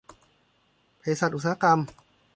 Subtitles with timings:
[0.99, 1.79] เภสัชอุตสาหกรรม